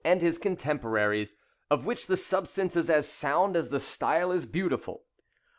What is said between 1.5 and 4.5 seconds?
of which the substance is as sound as the style is